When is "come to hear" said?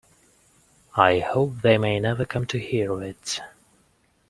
2.25-2.91